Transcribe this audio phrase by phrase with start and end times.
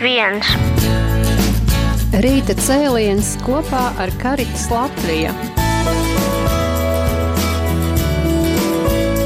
[0.00, 0.48] viens.
[2.24, 5.32] Rīta cēliens kopā ar Karitas Latviju.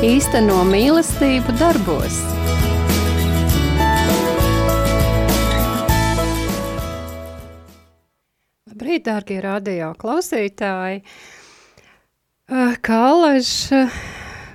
[0.08, 2.20] Īsteno mīlestību darbos.
[8.68, 11.02] Labrīt, dārgie radio klausītāji!
[12.80, 13.50] Kā alaž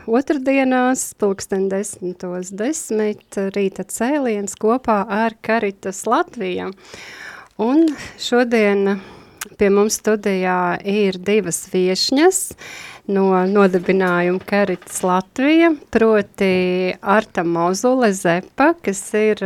[0.08, 3.26] otrdienās, pulksten desmitos desmit,
[3.56, 6.72] rīta cēliens kopā ar Karitas Latviju.
[7.62, 7.86] Un
[8.22, 8.98] šodien
[9.60, 12.40] pie mums studijā ir divas viešņas
[13.14, 19.44] no nodibinājuma Karitas Latvija, proti Arta Mozule Zepa, kas ir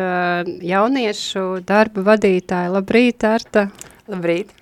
[0.62, 2.74] jauniešu darba vadītāja.
[2.78, 3.70] Labrīt, Arta!
[4.08, 4.54] Labrīt!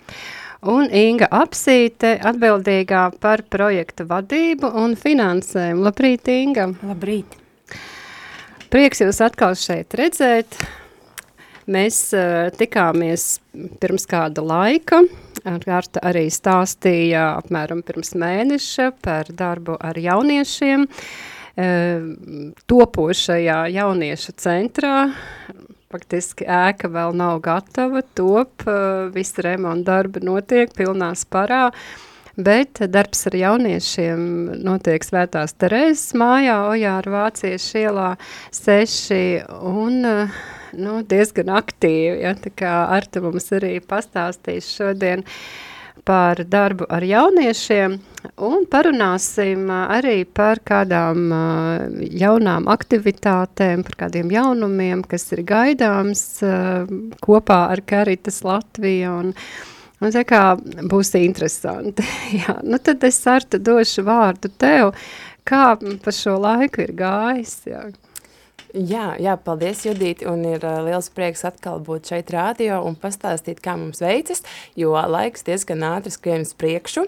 [0.66, 5.84] Un Inga Apsīte atbildīgā par projektu vadību un finansējumu.
[5.86, 6.72] Labrīt, Inga!
[6.82, 7.36] Labrīt!
[8.74, 10.58] Prieks jūs atkal šeit redzēt.
[11.70, 13.28] Mēs uh, tikāmies
[13.82, 15.04] pirms kāda laika.
[15.46, 20.90] Arta arī stāstīja apmēram pirms mēneša par darbu ar jauniešiem.
[21.56, 24.98] Uh, topošajā jauniešu centrā
[25.94, 28.66] faktiski ēka vēl nav gatava, top,
[29.16, 31.70] visi remonta darbi notiek pilnā sparā,
[32.36, 34.26] bet darbs ar jauniešiem
[34.66, 38.10] notiek Svētās Terēzes mājā, Ojāra Vāciešu ielā
[38.56, 39.22] seši
[39.62, 40.02] un
[40.76, 45.75] nu, diezgan aktīvi, ja, tā kā Arta mums arī pastāstīs šodien, uh,
[46.06, 47.98] par darbu ar jauniešiem
[48.46, 51.30] un parunāsim arī par kādām
[52.24, 56.26] jaunām aktivitātēm, par kādiem jaunumiem, kas ir gaidāms
[57.26, 59.34] kopā ar Karitas Latviju un
[60.04, 60.42] Un tā kā
[60.92, 62.04] būs interesanti.
[62.42, 64.92] Jā, nu tad es ar te došu vārdu tev,
[65.48, 67.56] kā pa šo laiku ir gājis.
[67.70, 67.86] Jā.
[68.76, 73.62] Jā, jā, paldies, Judīt, un ir uh, liels prieks atkal būt šeit rādio un pastāstīt,
[73.64, 74.44] kā mums veicas,
[74.76, 77.06] jo laiks diezgan ātri skrien uz priekšu,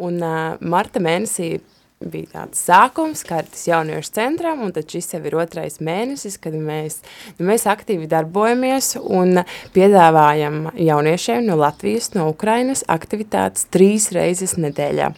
[0.00, 1.58] un uh, marta mēnesī
[2.00, 7.02] bija tāds sākums, kārtas jauniešu centram, un tad šis jau ir otrais mēnesis, kad mēs,
[7.36, 9.42] nu, mēs aktīvi darbojamies un
[9.74, 15.10] piedāvājam jauniešiem no Latvijas, no Ukrainas aktivitātes trīs reizes nedēļā.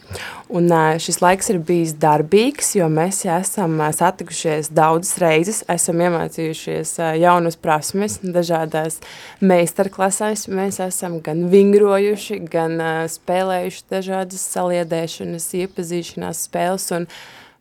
[0.53, 0.67] Un
[1.01, 6.91] šis laiks ir bijis darbīgs, jo mēs esam satikušies daudzas reizes, esam iemācījušies
[7.23, 8.99] jaunas prasmes, dažādās
[9.41, 12.75] meistarklasēs, mēs esam gan vingrojuši, gan
[13.09, 17.07] spēlējuši dažādas saliedēšanas, iepazīšanās spēles, un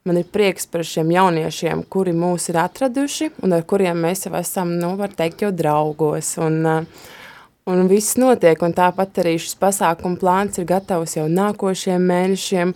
[0.05, 4.35] man ir prieks par šiem jauniešiem, kuri mūs ir atraduši, un ar kuriem mēs jau
[4.39, 7.11] esam, nu, var teikt, jau draugos, un, uh,
[7.71, 12.75] un viss notiek, un tāpat arī šis pasākuma plāns ir gatavs jau nākošiem mēnešiem,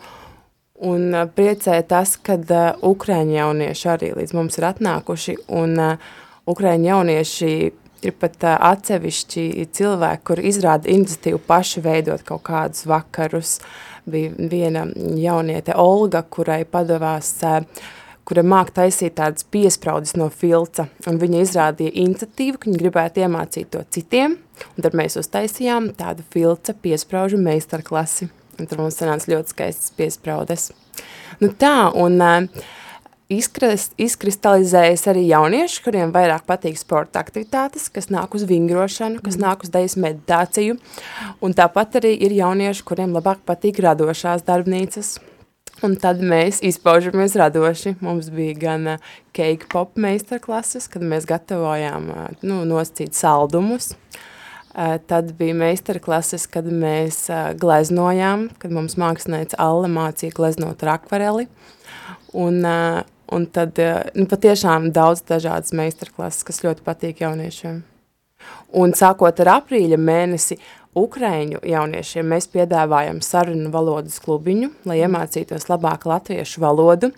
[0.87, 5.75] un uh, priecē tas, kad uh, Ukraiņu jaunieši arī līdz mums ir atnākuši, un
[6.47, 7.51] Ukraiņu jaunieši
[8.07, 14.49] ir pat uh, atsevišķi cilvēki, kur izrāda iniciatīvu paši veidot kaut kādus vakarus, uh, bija
[14.51, 14.87] viena
[15.19, 17.33] jauniete Olga, kurai padavās,
[18.27, 23.71] kura māk taisīt tādas piespraudas no filca, un viņa izrādīja iniciatīvu, ka viņa gribētu iemācīt
[23.75, 24.39] to citiem,
[24.75, 30.71] un tad mēs uztaisījām tādu filca piespraužu meistarklasi, un tad mums sanāca ļoti skaistas piespraudes.
[31.43, 32.67] Nu tā, un uh,
[33.33, 39.47] izkrist, izkristalizējas arī jaunieši, kuriem vairāk patīk sporta aktivitātes, kas nāk uz vingrošanu, kas mm.
[39.47, 40.77] nāk uz dejas meditāciju,
[41.43, 45.17] un tāpat arī ir jaunieši, kuriem labāk patīk radošās darbnīcas,
[45.87, 47.97] un tad mēs izpaužamies radoši.
[48.05, 54.97] Mums bija gan uh, cake pop meistarklases, kad mēs gatavojām uh, nu, noscīt saldumus, uh,
[55.11, 57.27] tad bija meistarklases, kad mēs
[57.59, 61.51] gleznojām, kad mums mākslinieci Alle mācīja gleznot ar akvareli,
[62.37, 63.03] un uh,
[63.35, 67.83] Un tad eh, nu, patiešām daudz dažādas meistarklases, kas ļoti patīk jauniešiem.
[68.79, 70.59] Un sākot ar aprīļa mēnesi,
[70.97, 77.11] Ukraiņu jauniešiem mēs piedāvājam sarunu valodas klubiņu, lai iemācītos labāk latviešu valodu.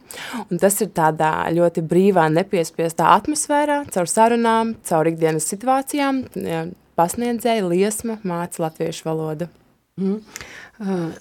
[0.48, 6.24] Un tas ir tādā ļoti brīvā, nepiespiestā atmosfērā, caur sarunām, caur ikdienas situācijām,
[6.98, 9.50] pasniedzēja liesma māca latviešu valodu.
[9.98, 10.20] Mm.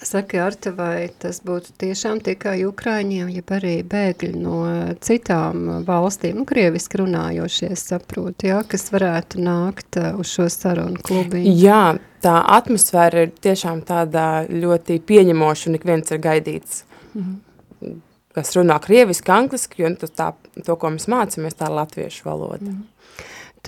[0.02, 4.60] Saka, Arta, vai tas būtu tiešām tikai Ukraiņiem, ja arī bēgļi no
[5.02, 11.56] citām valstīm, nu, krieviski runājošie saprot, jā, kas varētu nākt uz šo sarunu klubiņu?
[11.58, 16.84] Jā, tā atmosfēra ir tiešām tāda ļoti pieņemoša un ik viens ir gaidīts.
[17.14, 17.98] -hmm.
[18.38, 20.32] Kas runā krieviski, angliski, jo tas tā,
[20.64, 22.64] to, ko mēs mācāmies, tā latviešu valoda.
[22.64, 22.82] -hmm.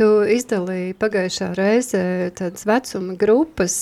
[0.00, 2.02] Tu izdalīji pagājušā reizē
[2.32, 3.74] tādas vecuma grupas,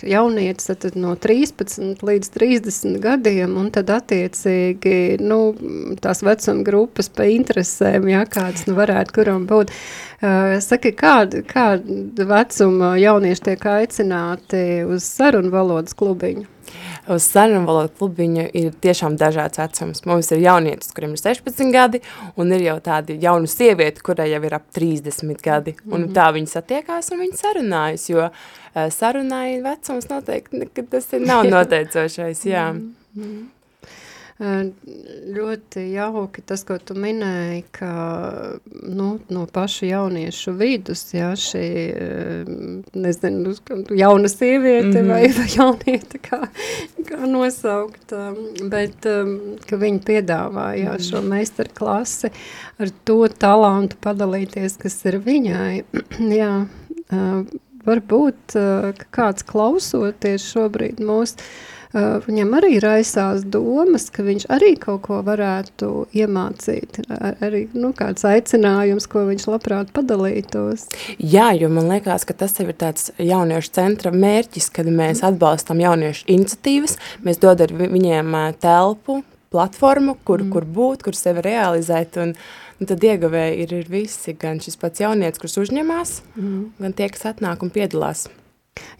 [0.00, 5.52] jaunietis tad no 13 līdz 30 gadiem, un tad attiecīgi, nu,
[6.00, 9.74] tās vecuma grupas pa interesēm, jā, kādas nu varētu kuram būt.
[10.64, 16.48] Saki, kāda, kāda vecuma jaunieši tiek aicināti uz sarunu valodas klubiņu?
[17.08, 20.04] Uz sarunu valodu klubiņu ir tiešām dažāds vecums.
[20.08, 22.00] Mums ir jaunietis, kuriem ir 16 gadi,
[22.40, 25.76] un ir jau tādi jauni sievieti, kurai jau ir ap 30 gadi.
[25.90, 26.14] Un mm -hmm.
[26.16, 31.44] tā viņi satiekās un viņi sarunājas, jo uh, sarunāja vecums noteikti, ka tas ir nav
[31.54, 32.72] noteicošais, jā.
[32.72, 33.44] Mm -hmm.
[34.34, 37.90] Ļoti jauki tas, ko tu minēji, ka
[38.82, 41.68] nu, no paša jauniešu vidus, jā, šī,
[42.98, 43.52] nezinu,
[43.94, 45.12] jauna sieviete mm -hmm.
[45.12, 46.40] vai, vai jaunieta, kā,
[47.06, 48.14] kā nosaukt,
[48.72, 49.06] bet
[49.68, 51.10] ka viņi piedāvā jā, mm -hmm.
[51.10, 52.30] šo meistarklasi
[52.78, 55.84] ar to talantu padalīties, kas ir viņai.
[56.42, 56.66] jā,
[57.86, 58.58] varbūt,
[59.10, 61.36] kāds klausoties šobrīd mūsu
[61.94, 68.26] viņam arī raisās domas, ka viņš arī kaut ko varētu iemācīt, ar, arī nu, kāds
[68.26, 70.88] aicinājums, ko viņš labprāt padalītos.
[71.18, 76.26] Jā, jo man liekas, ka tas ir tāds jauniešu centra mērķis, kad mēs atbalstam jauniešu
[76.34, 79.22] iniciatīvas, mēs dodam viņiem telpu,
[79.54, 80.50] platformu, kur, mm.
[80.54, 82.34] kur būt, kur sevi realizēt, un,
[82.80, 86.64] un tad ieguvēji ir, ir visi, gan šis pats jaunietis, kurš uzņemās, mm.
[86.82, 88.26] gan tie, kas atnāk un piedalās.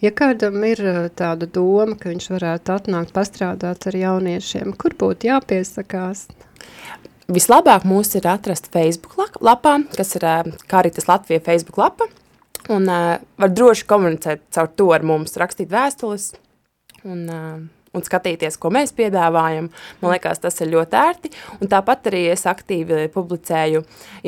[0.03, 5.29] Ja kādam ir eh, tāda doma, ka viņš varētu atnākt pastrādāt ar jauniešiem, kur būtu
[5.29, 6.27] jāpiesakās?
[7.31, 10.27] Vislabāk mūs ir atrast Facebook lapā, kas ir
[10.69, 12.07] Karitas eh, Latvija Facebook lapa,
[12.69, 16.31] un uh, var droši komunicēt caur to ar mums, rakstīt vēstules,
[17.05, 17.27] un
[17.95, 19.71] un skatīties, ko mēs piedāvājam.
[20.01, 21.33] Man liekas, tas ir ļoti ērti.
[21.59, 23.83] Un tāpat arī es aktīvi publicēju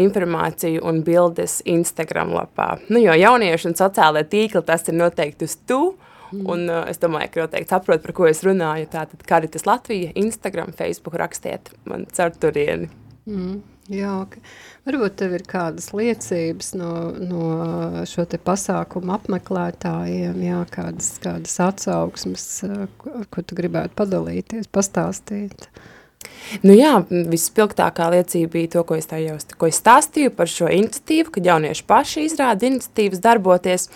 [0.07, 2.75] informāciju un bildes Instagram lapā.
[2.89, 5.81] Nu, jo jaunieši un sociālai tīkli tas ir noteikti uz tu,
[6.31, 6.43] Mm.
[6.51, 8.89] Un uh, es domāju, ka noteikti saprot, par ko es runāju.
[8.91, 12.89] Tātad Karitas Latvija, Instagram, Facebook rakstiet man caur turieni.
[13.27, 13.61] Mm.
[13.87, 14.41] Okay.
[14.83, 16.91] varbūt tev ir kādas liecības no,
[17.23, 22.47] no šo te pasākumu apmeklētājiem, jā, kādas, kādas atsauksmes,
[22.99, 25.69] ko, ko tu gribētu padalīties, pastāstīt.
[26.67, 31.31] Nu jā, vispilgtākā liecība bija to, ko es, jau, ko es stāstīju par šo iniciatīvu,
[31.37, 33.87] kad jaunieši paši izrāda iniciatīvas darboties,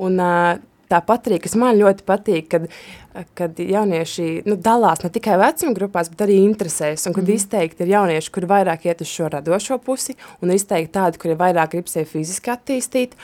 [0.00, 0.58] un uh,
[0.90, 2.64] Tāpat arī, kas man ļoti patīk, kad,
[3.38, 7.36] kad jaunieši nu, dalās ne tikai vecuma grupās, bet arī interesēs, un kad mm.
[7.36, 11.76] izteikti ir jaunieši, kuri vairāk iet uz šo radošo pusi, un izteikti tādi, kuri vairāk
[11.76, 13.14] grib sevi fiziski attīstīt,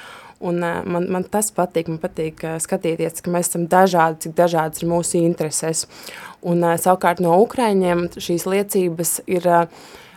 [0.47, 4.39] un uh, man, man tas patīk, man patīk uh, skatīties, ka mēs esam dažādi, cik
[4.39, 5.87] dažādas ir mūsu intereses,
[6.47, 9.51] un uh, savukārt no Ukraiņiem šīs liecības ir,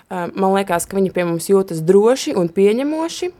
[0.10, 3.34] man liekas, ka viņi pie mums jūtas droši un pieņemoši,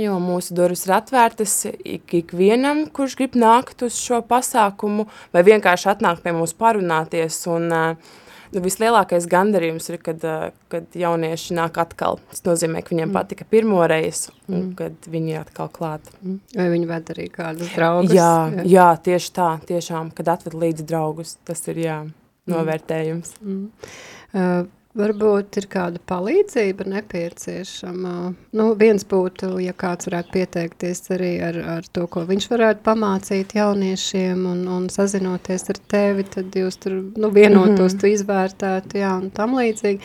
[0.00, 5.90] jo mūsu durvis ir atvērtas ik, ikvienam, kurš grib nākt uz šo pasākumu, vai vienkārši
[5.94, 10.26] atnākt pie mums parunāties, un nu, vislielākais gandarījums ir, kad,
[10.72, 12.20] kad jaunieši nāk atkal.
[12.30, 13.16] Tas nozīmē, ka viņiem mm.
[13.16, 14.68] patika pirmoreiz, un mm.
[14.78, 16.12] kad viņi ir atkal klāt.
[16.20, 16.38] Mm.
[16.54, 18.14] Vai viņi ved arī kādus draugus?
[18.14, 22.54] Jā, jā, jā, tieši tā, tiešām, kad atved līdzi draugus, tas ir, jā, mm.
[22.54, 23.36] novērtējums.
[23.42, 23.92] Mm.
[24.34, 28.10] Uh, Varbūt ir kāda palīdzība nepieciešama.
[28.54, 33.56] Nu, viens būtu, ja kāds varētu pieteikties arī ar, ar to, ko viņš varētu pamācīt
[33.58, 38.00] jauniešiem un, un sazinoties ar tevi, tad jūs tur nu, vienotos, mm -hmm.
[38.04, 39.98] tu izvērtētu, jā, un tam līdzīgi.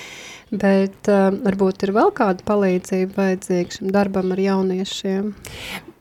[0.50, 5.34] Bet uh, varbūt ir vēl kāda palīdzība vajadzīga šim darbam ar jauniešiem.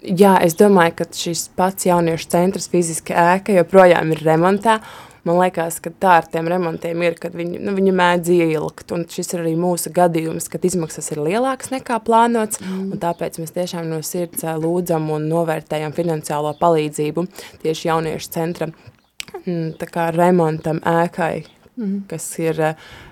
[0.00, 4.80] Jā, es domāju, ka šis pats jauniešu centrs fiziski ēka joprojām ir remontā,
[5.26, 9.06] man liekas, ka tā ar tiem remontiem ir, kad viņi, nu, viņi mēdz ieilgt, un
[9.10, 12.92] šis ir arī mūsu gadījums, kad izmaksas ir lielākas nekā plānots, mm.
[12.92, 17.26] un tāpēc mēs tiešām no sirds lūdzam un novērtējam finansiālo palīdzību
[17.64, 21.34] tieši jauniešu centra mm, tā kā remontam ēkai,
[21.76, 22.00] mm.
[22.10, 22.62] kas ir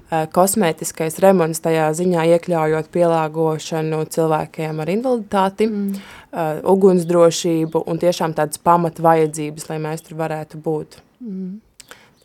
[0.06, 6.02] kosmētiskais remonts tajā ziņā iekļaujot pielāgošanu cilvēkiem ar invaliditāti, mm.
[6.30, 11.00] uh, ugunsdrošību un tiešām tādas pamat vajadzības, lai mēs tur varētu būt.
[11.24, 11.56] Mm.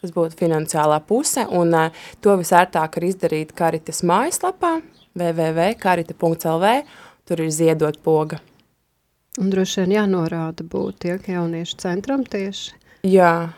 [0.01, 4.79] Tas būtu finansiālā puse, un uh, to visērtāk ir izdarīt Karitas mājaslapā
[5.17, 6.71] www.karita.lv,
[7.27, 8.39] tur ir ziedot poga.
[9.39, 12.73] Un droši vien jānorāda būt ja, jauniešu centram tieši.
[13.07, 13.53] Jā,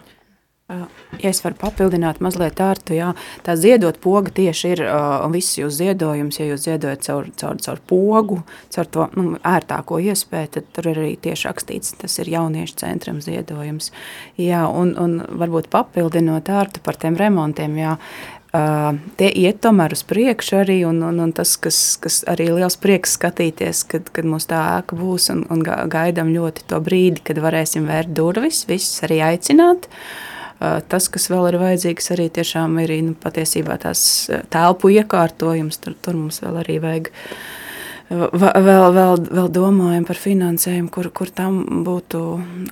[1.21, 3.11] Ja es varu papildināt mazliet ārtu, jā,
[3.45, 7.81] tā ziedot poga tieši ir uh, viss jūs ziedojums, ja jūs ziedojat caur, caur, caur
[7.89, 8.39] pogu,
[8.73, 13.21] caur to nu, ērtāko iespēju, tad tur ir arī tieši rakstīts, tas ir jauniešu centram
[13.23, 13.91] ziedojums.
[14.41, 17.97] Jā, un, un varbūt papildinot ārtu par tiem remontiem, jā,
[18.53, 22.75] Uh, tie iet tomēr uz priekšu arī, un, un, un tas, kas, kas arī liels
[22.77, 27.41] prieks skatīties, kad, kad mums tā ēka būs, un, un gaidām ļoti to brīdi, kad
[27.41, 29.89] varēsim vērt durvis, visus arī aicināt.
[29.89, 30.32] Uh,
[30.89, 34.05] tas, kas vēl ir vajadzīgs, arī tiešām ir nu, patiesībā tās
[34.53, 37.11] telpu iekārtojums, tur, tur mums vēl arī vajag
[38.13, 42.23] vēl, vēl, vēl domājam par finansējumu, kur, kur tam būtu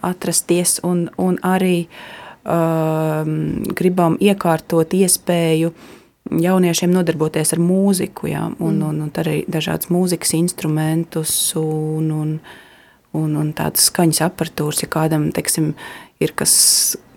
[0.05, 3.24] atrasties un, un arī uh,
[3.77, 5.74] gribam iekārtot iespēju
[6.41, 8.88] jauniešiem nodarboties ar mūziku, jā, un, mm.
[8.88, 12.36] un, un arī dažādas mūzikas instrumentus un, un,
[13.17, 15.74] un, un tādas skaņas aparatūras, ja kādam, teiksim,
[16.21, 16.53] ir kas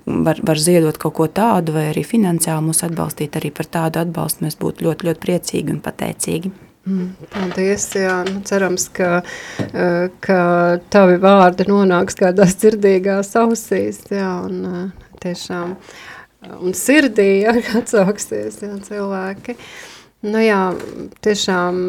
[0.06, 4.46] var, var ziedot kaut ko tādu, vai arī finansiāli mūs atbalstīt, arī par tādu atbalstu
[4.46, 6.52] mēs būtu ļoti, ļoti priecīgi un pateicīgi.
[6.84, 9.22] Mm, paldies, jā, nu, cerams, ka,
[9.64, 10.40] uh, ka
[10.92, 15.78] tavi vārdi nonāks kādās dzirdīgās ausīs, jā, un uh, tiešām
[16.60, 19.56] un sirdī ja, atsauksies ja, cilvēki.
[20.24, 20.60] Nu jā,
[21.24, 21.80] tiešām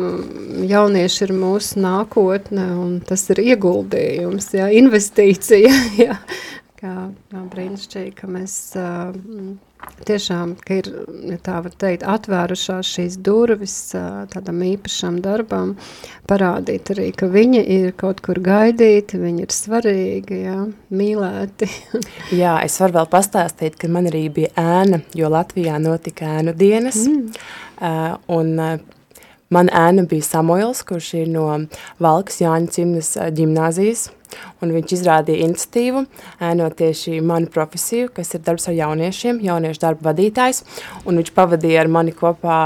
[0.67, 5.71] jaunieši ir mūsu nākotne un tas ir ieguldījums, ja, investīcija,
[6.05, 6.17] ja,
[6.85, 6.95] kā,
[7.33, 9.15] kā brīnišķīgi, ka mēs uh,
[10.05, 10.89] tiešām, ka ir,
[11.31, 13.75] ja tā var teikt, atvērušās šīs durvis
[14.33, 15.75] tādam īpašam darbam,
[16.29, 20.57] parādīt arī, ka viņi ir kaut kur gaidīti, viņi ir svarīgi, jā,
[20.95, 21.69] mīlēti.
[22.41, 27.05] jā, es varu vēl pastāstīt, ka man arī bija ēna, jo Latvijā notika ēnu dienas,
[27.09, 27.47] mm.
[27.79, 28.75] uh, un uh,
[29.53, 31.45] Man ēna bija Samuels, kurš ir no
[32.01, 34.07] Valkas Jāņa Cimnes ģimnāzijas,
[34.61, 36.05] un viņš izrādīja iniciatīvu,
[36.49, 40.63] ēnot tieši manu profesiju, kas ir darbs ar jauniešiem, jauniešu darba vadītājs,
[41.05, 42.59] un viņš pavadīja ar mani kopā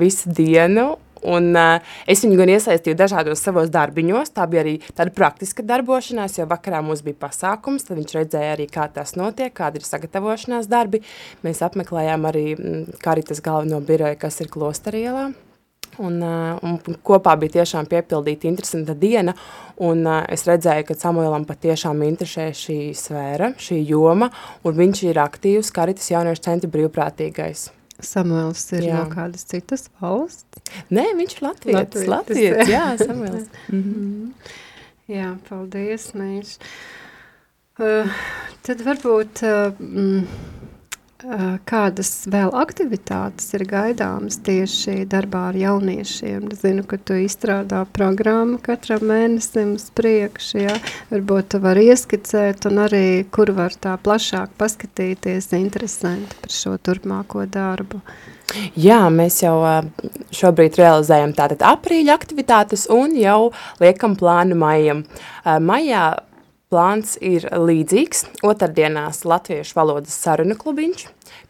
[0.00, 5.12] visu dienu, Un, uh, es viņu gan iesaistīju dažādos savos darbiņos, tā bija arī tāda
[5.12, 9.80] praktiska darbošanās, jo vakarā mums bija pasākums, tad viņš redzēja arī, kā tas notiek, kāda
[9.80, 11.02] ir sagatavošanās darbi.
[11.44, 12.46] Mēs apmeklējām arī
[13.04, 15.30] Karitas galveno biroju, kas ir Klosterielā.
[15.98, 19.34] Un, uh, un kopā bija tiešām piepildīta interesanta diena,
[19.82, 24.30] un uh, es redzēju, ka Samuēlam patiešām interesē šī sfēra, šī joma,
[24.64, 27.66] un viņš ir aktīvs Karitas jauniešu centra brīvprātīgais.
[28.00, 29.02] Samuēls ir jā.
[29.02, 30.62] no kādas citas valsts?
[30.94, 33.50] Nē, viņš ir latvietis, latvietis, jā, Samuēls.
[33.68, 34.56] mm -hmm.
[35.10, 36.56] Jā, paldies, Mīš.
[37.80, 38.06] Uh,
[38.62, 39.42] tad varbūt...
[39.42, 40.59] Uh, mm,
[41.68, 46.48] Kādas vēl aktivitātes ir gaidāmas tieši darbā ar jauniešiem?
[46.56, 50.78] Zinu, ka tu izstrādā programmu katram mēnesim uz priekšu, ja?
[51.12, 57.44] varbūt tu var ieskicēt un arī, kur var tā plašāk paskatīties interesanti par šo turpmāko
[57.44, 58.00] darbu.
[58.74, 59.60] Jā, mēs jau
[60.34, 65.04] šobrīd realizējam tātad aprīļa aktivitātes un jau liekam plānu maijam.
[65.44, 66.08] Maijā
[66.70, 68.20] Plāns ir līdzīgs.
[68.46, 71.00] Otrdienās latviešu valodas sarunu klubiņš,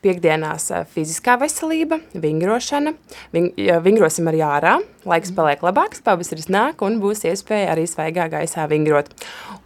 [0.00, 2.94] piekdienās eh, fiziskā veselība, vingrošana,
[3.34, 3.50] ving,
[3.84, 9.12] vingrosim arī ārā, laiks paliek labāks, pavasaris nāk un būs iespēja arī svaigā gaisā vingrot.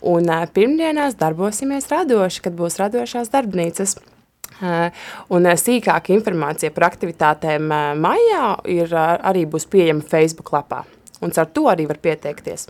[0.02, 3.94] Un eh, pirmdienās darbosimies radoši, kad būs radošās darbnīcas.
[4.58, 7.70] Eh, un sīkāka informācija par aktivitātēm
[8.02, 10.82] maijā ir arī būs pieejama Facebook lapā.
[11.23, 12.66] Un ar to arī var pieteikties.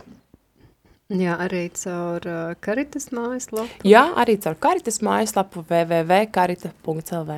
[1.13, 3.83] Jā, arī caur uh, Karitas mājaslapu.
[3.85, 7.35] Jā, arī caur Karitas mājaslapu www.karita.lv.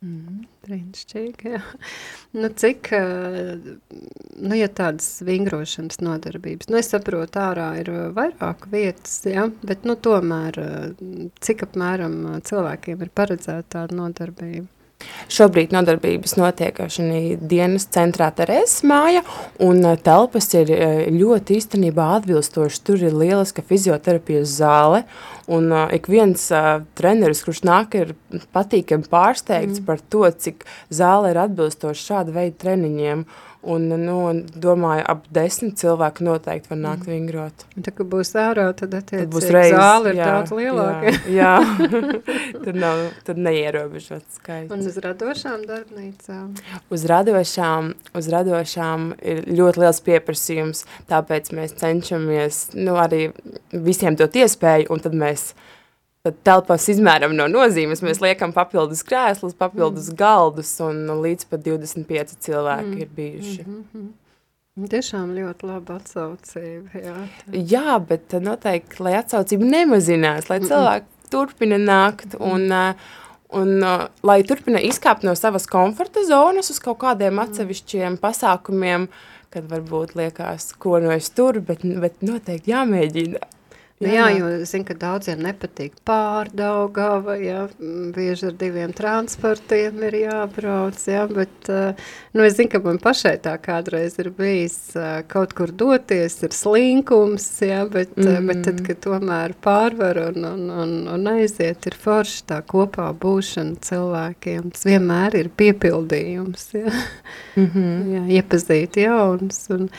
[0.00, 1.60] Mm, brīnišķīgi, jā.
[2.32, 3.60] Nu, cik, uh,
[4.40, 9.98] nu, ja tādas vingrošanas nodarbības, nu, es saprotu, ārā ir vairāk vietas, jā, bet, nu,
[10.00, 12.16] tomēr, uh, cik apmēram
[12.48, 14.70] cilvēkiem ir paredzēta tāda nodarbība?
[15.30, 19.22] Šobrīd nodarbības notiek šī dienas centrā Terēzes māja,
[19.62, 22.82] un eh, telpas ir eh, ļoti īstenībā atbilstošas.
[22.86, 25.04] Tur ir lieliska fizioterapijas zāle,
[25.50, 26.44] un uh, ik viens
[26.98, 28.12] treneris, kurš nāk, ir
[28.54, 29.86] patīkami pārsteigts mm.
[29.88, 30.62] par to, cik
[30.94, 33.24] zāle ir atbilstoša šāda veida treniņiem.
[33.24, 34.16] Uh, Un, nu,
[34.56, 37.12] domāju, ap desmit cilvēku noteikti var nākt mm.
[37.12, 37.64] vingrot.
[37.76, 41.12] Tā, kad būs ārā, tad attiecīgi būs reiz, zāle ir jā, daudz lielāka.
[41.28, 42.14] Jā, jā.
[42.64, 44.72] tad, nav, tad neierobežot skaits.
[44.72, 46.46] Un uz radošām darbnīcām?
[46.88, 53.26] Uz radošām, uz radošām ir ļoti liels pieprasījums, tāpēc mēs cenšamies nu, arī
[53.76, 55.50] visiem dot iespēju, un tad mēs
[56.26, 58.02] Tad telpās izmēram no nozīmes.
[58.04, 60.18] Mēs liekam papildus krēslus, papildus mm.
[60.20, 62.98] galdus, un līdz pat 25 cilvēki mm.
[63.00, 63.62] ir bijuši.
[63.66, 64.10] Mm -hmm.
[64.90, 67.00] Tiešām ļoti laba atsaucība.
[67.04, 67.16] Jā,
[67.52, 72.94] jā bet noteikti, lai atsaucība nemazinās, lai cilvēki mm turpina nākt un, mm.
[73.58, 77.46] un, un lai turpina izkāpt no savas komforta zonas uz kaut kādiem mm.
[77.46, 79.08] atsevišķiem pasākumiem,
[79.50, 83.42] kad varbūt liekas, ko no es tur, bet, bet noteikti jāmēģina.
[84.00, 87.66] Nu, jā, jo es zinu, ka daudziem nepatīk pārdaugava, jā,
[88.16, 91.68] bieži ar diviem transportiem ir jābrauc, jā, bet,
[92.32, 94.78] nu, es zinu, ka man pašai tā kādreiz ir bijis
[95.28, 98.48] kaut kur doties, ir slinkums, jā, bet, mm.
[98.48, 103.84] bet tad, kad tomēr pārvar un, un, un, un aiziet, ir forši tā kopā būšana
[103.84, 108.02] cilvēkiem, tas vienmēr ir piepildījums, jā, mm -hmm.
[108.16, 109.90] jā iepazīt jauns, un,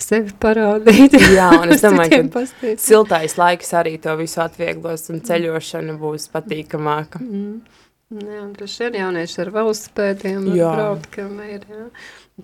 [0.00, 1.16] sevi parādīt.
[1.34, 2.82] Jā, un es domāju, ka pastīt.
[2.82, 7.22] siltais laiks arī to visu atvieglos un ceļošana būs patīkamāka.
[7.22, 7.82] Mm.
[8.06, 11.88] Jā, droši vien jaunieši ar velospēdiem var braukt, kam ir, jā.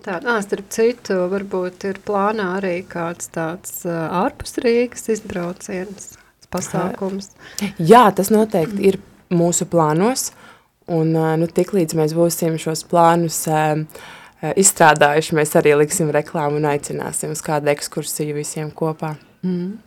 [0.03, 6.09] Tā, ā, starp citu, varbūt ir plānā arī kāds tāds uh, ārpus Rīgas izbrauciens,
[6.51, 7.29] pasākums.
[7.77, 8.97] Jā, tas noteikti ir
[9.31, 10.31] mūsu plānos,
[10.91, 13.85] un uh, nu, tik līdz mēs būsim šos plānus uh,
[14.51, 19.15] izstrādājuši, mēs arī liksim reklāmu un aicināsim uz kādu ekskursiju visiem kopā.
[19.45, 19.77] Mm.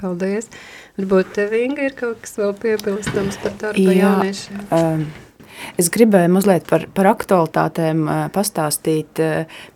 [0.00, 0.48] Paldies.
[0.96, 4.62] Varbūt tev, Inga, ir kaut kas vēl piebilstams par darba Jā, jauniešiem?
[4.72, 5.10] Um,
[5.76, 9.20] Es gribēju mazliet par, par aktualitātēm uh, pastāstīt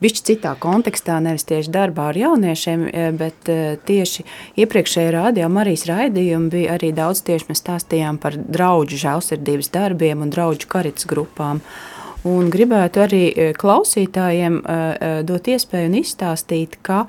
[0.01, 2.87] bišķi citā kontekstā, nevis tieši darbā ar jauniešiem,
[3.19, 3.51] bet
[3.85, 4.25] tieši
[4.65, 10.33] iepriekšējā rādījā Marijas raidījuma bija arī daudz tieši mēs stāstījām par draudžu žēlsirdības darbiem un
[10.33, 11.61] draudžu karitas grupām.
[11.61, 11.94] Uh,
[12.25, 17.03] Un gribētu arī e, klausītājiem e, e, dot iespēju un izstāstīt, ka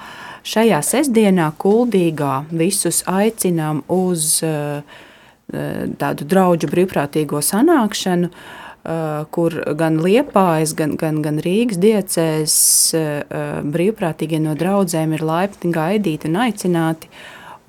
[0.43, 4.43] šajā sestdienā kuldīgā visus aicinām uz
[6.01, 8.31] tādu draugu brīvprātīgo sanākšanu,
[9.33, 12.55] kur gan Liepājas, gan, gan, gan Rīgas diecēs
[13.75, 17.09] brīvprātīgie no draudzēm ir laipni gaidīti un aicināti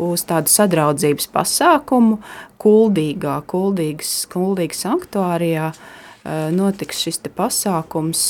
[0.03, 2.19] uz tādu sadraudzības pasākumu
[2.65, 6.06] kuldīgā, kuldīgas, kuldīgas sanktuārijā, uh,
[6.51, 8.21] notiks šis pasākums,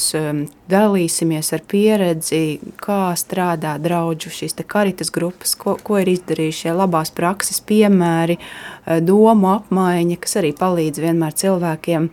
[0.68, 7.60] dalīsimies ar pieredzi, kā strādā draudžu šīs karitas grupas, ko, ko ir izdarījušie labās prakses
[7.60, 12.08] piemēri, eh, domu apmaiņa, kas arī palīdz vienmēr cilvēkiem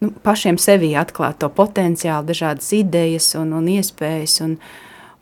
[0.00, 4.40] nu, pašiem sevī atklāt to potenciālu, dažādas idejas un, un iespējas.
[4.46, 4.58] Un,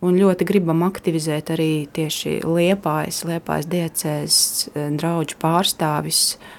[0.04, 4.36] un ļoti gribam aktivizēt arī tieši liepājas, liepājas diecēs
[4.74, 6.55] eh, draudžu pārstāvis, uh,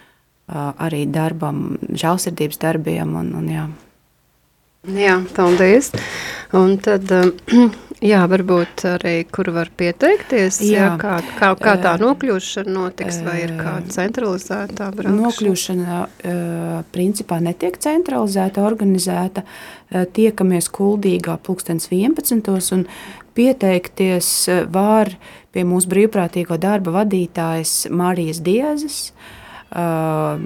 [0.47, 3.15] arī darbam, žēlsirdības darbiem.
[3.19, 3.65] Un, un, jā.
[4.95, 5.91] jā, paldies.
[6.55, 7.11] Un tad,
[8.11, 10.85] jā, varbūt arī, kur var pieteikties, jā.
[10.85, 15.17] Jā, kā, kā, kā tā nokļūšana notiks, vai ir kāda centralizētā braukšana?
[15.19, 16.01] Nokļūšana
[16.95, 19.43] principā netiek centralizēta, organizēta.
[19.91, 22.47] Tiekamies kuldīgā pulkstens 11.
[22.75, 22.87] un
[23.37, 24.31] pieteikties
[24.71, 25.11] var
[25.53, 29.35] pie mūsu brīvprātīgo darba vadītājas Marijas Diezes, uh,
[29.67, 30.39] Uh,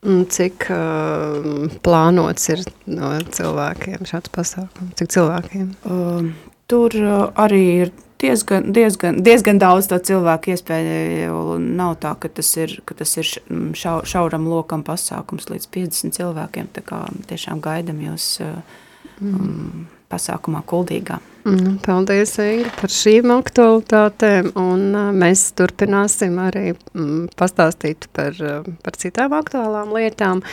[0.02, 4.96] Cik uh, plānots ir no cilvēkiem šāds pasākums?
[4.98, 5.68] Cik cilvēkiem?
[5.86, 6.32] Uh,
[6.66, 7.92] tur uh, arī ir
[8.22, 11.40] diezgan, diezgan, diezgan daudz to cilvēku iespēju.
[11.62, 13.32] Nav tā, ka tas ir, ka tas ir
[13.78, 16.70] šau, šauram lokam pasākums līdz 50 cilvēkiem.
[16.76, 19.34] Tā kā tiešām gaidam jūs mm.
[19.34, 21.20] um, pasākumā kuldīgā.
[21.42, 28.68] Mm, paldies, Inga, par šīm aktualitātēm, un uh, mēs turpināsim arī mm, pastāstīt par, uh,
[28.86, 30.44] par citām aktuālām lietām,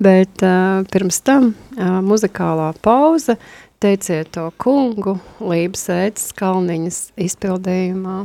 [0.00, 3.36] bet uh, pirms tam uh, muzikālā pauze,
[3.78, 6.96] Teiciet to kungu, Lības ētas kalniņas
[7.28, 8.16] izpildījumā.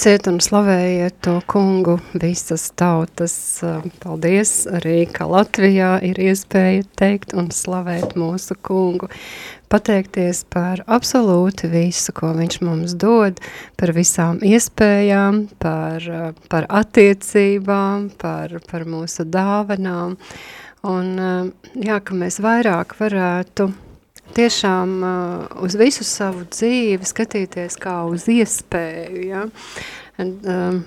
[0.00, 3.34] Teiciet un slavējiet to kungu visas tautas.
[4.00, 9.10] Paldies arī, ka Latvijā ir iespēja teikt un slavēt mūsu kungu
[9.68, 13.44] pateikties par absolūti visu, ko viņš mums dod,
[13.76, 16.08] par visām iespējām, par,
[16.48, 20.16] par attiecībām, par, par mūsu dāvanām.
[20.88, 21.12] Un
[21.76, 23.68] jā, ka mēs vairāk varētu
[24.36, 29.46] tiešām uh, uz visu savu dzīvi skatīties kā uz iespēju, ja?
[30.20, 30.80] Un, um,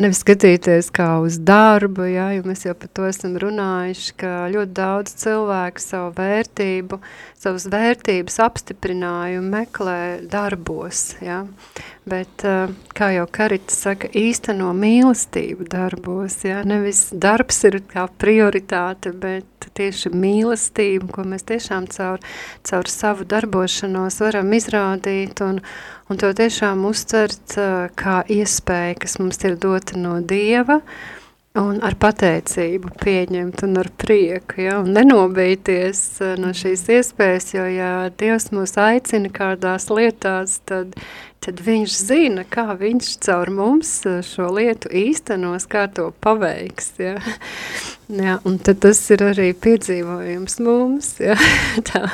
[0.00, 4.74] nevis skatīties kā uz darbu, ja, jo mēs jau par to esam runājuši, ka ļoti
[4.76, 6.98] daudz cilvēku savu vērtību,
[7.40, 11.44] savas vērtības apstiprinājumu meklē darbos, ja.
[12.08, 19.14] Bet, eh, kā jau Karita saka, īsteno mīlestību darbos, ja, nevis darbs ir kā prioritāte,
[19.16, 22.22] bet tieši mīlestību, ko mēs tiešām caur,
[22.66, 25.60] caur savu darbošanos varam izrādīt un,
[26.10, 27.56] un to tiešām uzcert
[27.98, 30.80] kā iespēja, kas mums ir dota no Dieva,
[31.54, 36.00] un ar pateicību pieņemt un ar prieku, ja, un nenobīties
[36.42, 40.96] no šīs iespējas, jo ja Dievs mūs aicina kādās lietās, tad,
[41.44, 43.92] tad viņš zina, kā viņš caur mums
[44.26, 47.14] šo lietu īstenos, kā to paveiks, ja.
[48.26, 51.38] ja un tad tas ir arī piedzīvojums mums, ja,
[51.92, 52.08] tā,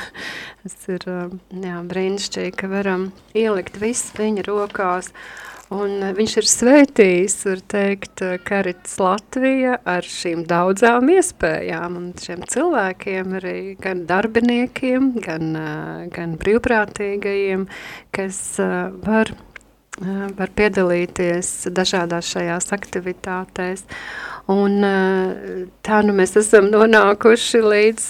[0.60, 5.08] Tas ir jā, brīnišķīgi, ka varam ielikt visu viņa rokās.
[5.70, 13.36] Un viņš ir svētījis, var teikt, Karits Latvija ar šīm daudzām iespējām un šiem cilvēkiem,
[13.38, 15.54] arī gan darbiniekiem, gan,
[16.10, 17.68] gan brīvprātīgajiem,
[18.18, 18.42] kas
[19.06, 19.30] var,
[20.00, 23.84] var piedalīties dažādās šajās aktivitātēs.
[24.50, 24.80] Un
[25.86, 28.06] tā nu mēs esam nonākuši līdz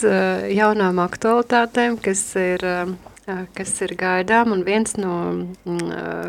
[0.55, 2.65] jaunām aktualitātēm, kas ir,
[3.57, 5.15] kas ir gaidām, un viens no,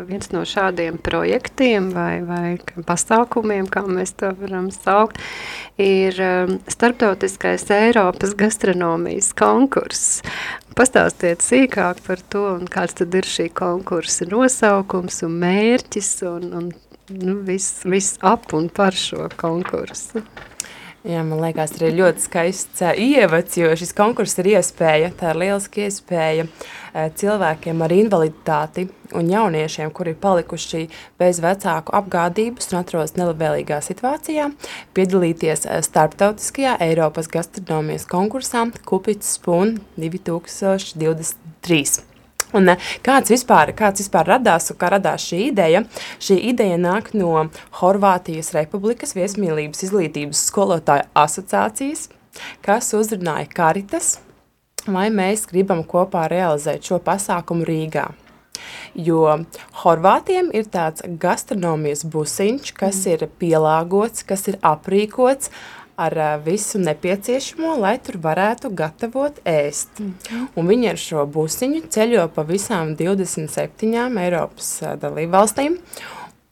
[0.08, 2.56] viens no šādiem projektiem vai, vai
[2.88, 5.20] pasākumiem, kā mēs to varam saukt,
[5.80, 6.16] ir
[6.70, 10.22] starptautiskais Eiropas gastronomijas konkurss.
[10.78, 16.72] Pastāstiet sīkāk par to, kāds tad ir šī konkursa nosaukums un mērķis, un, un
[17.12, 20.24] nu, viss vis ap un par šo konkursu.
[21.02, 25.88] Jā, man liekas, arī ļoti skaists ievads, jo šis konkurss ir iespēja, tā ir lieliski
[25.88, 26.44] iespēja
[27.18, 28.84] cilvēkiem ar invaliditāti
[29.18, 30.84] un jauniešiem, kuri ir palikuši
[31.18, 34.46] bez vecāku apgādības un atrodas nelabvēlīgā situācijā,
[34.94, 42.11] piedalīties starptautiskajā Eiropas gastronomijas konkursā Kupits Spoon 2023.
[42.56, 45.84] Un eh, kāds vispār, kāds vispār radās un kā radās šī ideja?
[46.22, 47.46] Šī ideja nāk no
[47.80, 52.08] Horvātijas Republikas viesmīlības izglītības skolotāju asociācijas,
[52.64, 54.16] kas uzrunāja Karitas,
[54.86, 58.10] vai mēs gribam kopā realizēt šo pasākumu Rīgā.
[58.94, 59.40] Jo
[59.82, 63.14] Horvātiem ir tāds gastronomijas busiņš, kas mm.
[63.14, 70.00] ir pielāgots, kas ir aprīkots, uh, ar visu nepieciešamo, lai tur varētu gatavot ēst.
[70.00, 70.48] Mm.
[70.56, 74.70] Un viņi ar šo busiņu ceļo pa visām 27 Eiropas
[75.02, 75.78] dalībvalstīm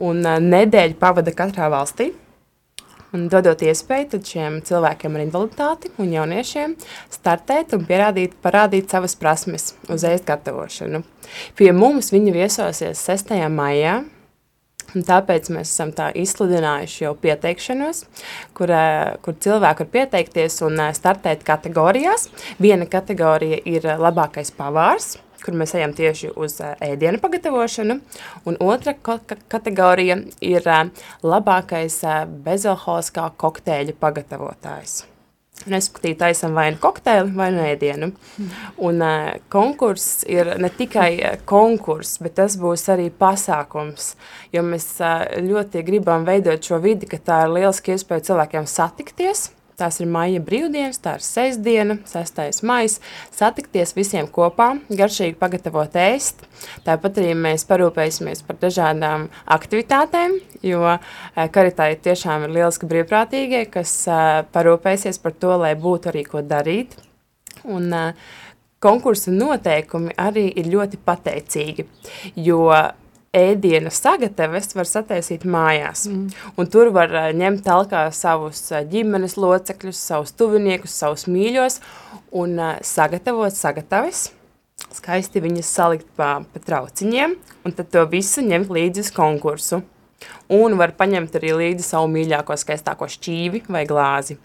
[0.01, 2.13] un nedēļu pavada katrā valstī.
[3.11, 6.77] Un dodot iespēju šiem cilvēkiem ar invaliditāti un jauniešiem
[7.11, 11.03] startēt un pierādīt, parādīt savas prasmes uz ēst gatavošanu.
[11.59, 13.35] Pie mums viņi viesosies 6.
[13.51, 13.97] maijā,
[14.95, 18.05] Un tāpēc mēs esam tā izsludinājuši jau pieteikšanos,
[18.59, 18.73] kur,
[19.25, 22.29] kur cilvēki var pieteikties un startēt kategorijās.
[22.59, 28.01] Viena kategorija ir labākais pavārs, kur mēs ejam tieši uz ēdienu pagatavošanu,
[28.51, 28.97] un otra
[29.49, 30.69] kategorija ir
[31.23, 32.03] labākais
[32.45, 35.01] bezalkoholiskā kokteļa pagatavotājs.
[35.69, 38.11] Respektīvi, taisam vai nu kokteili, vai nu ēdienu.
[38.89, 44.15] Un uh, konkurss ir ne tikai konkurss, bet tas būs arī pasākums.
[44.55, 49.51] Jo mēs uh, ļoti gribam veidot šo vidi, ka tā ir lieliski iespēja cilvēkiem satikties,
[49.81, 52.61] Tās ir maija brīvdienas, tā ir sestdiena, 6.
[52.69, 52.99] maijs.
[53.33, 56.45] Satikties visiem kopā, garšīgi pagatavot ēst.
[56.85, 61.01] Tāpat arī mēs parūpēsimies par dažādām aktivitātēm, jo eh,
[61.55, 66.99] karitāji tiešām ir lieliski brīvprātīgie, kas eh, parūpēsies par to, lai būtu arī ko darīt.
[67.65, 68.37] Un, uh,
[68.81, 71.87] konkursa noteikumi arī ir ļoti pateicīgi,
[72.41, 72.65] jo
[73.37, 76.07] ēdienu sagataves var sataisīt mājās.
[76.11, 76.27] Mm.
[76.59, 81.79] Un tur var uh, ņemt talkā savus uh, ģimenes locekļus, savus tuviniekus, savus mīļos
[82.35, 84.31] un uh, sagatavot sagataves.
[84.91, 89.85] skaisti viņas salikt pa, pa trauciņiem, un tad to visu ņemt līdzi uz konkursu.
[90.51, 94.41] Un var paņemt arī līdzi savu mīļāko skaistāko šķīvi vai glāzi.